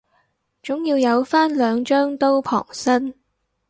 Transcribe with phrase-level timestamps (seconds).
[0.63, 3.13] 總要有返兩張刀傍身